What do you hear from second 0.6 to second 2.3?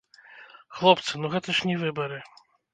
Хлопцы, ну гэта ж не выбары!